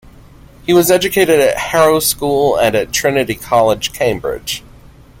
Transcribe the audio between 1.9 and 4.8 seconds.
School and at Trinity College, Cambridge.